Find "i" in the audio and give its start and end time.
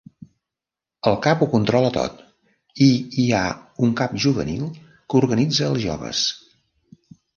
2.85-2.89